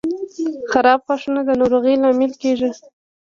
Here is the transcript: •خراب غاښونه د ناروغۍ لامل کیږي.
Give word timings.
•خراب 0.71 0.99
غاښونه 1.07 1.41
د 1.45 1.49
ناروغۍ 1.61 1.95
لامل 2.03 2.31
کیږي. 2.41 2.69